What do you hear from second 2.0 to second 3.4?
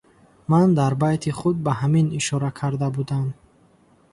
ишора карда будам.